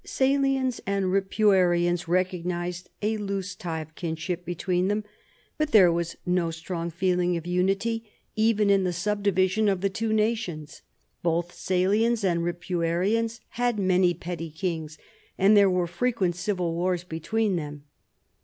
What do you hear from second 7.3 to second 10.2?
of unity even in the subdivision of the two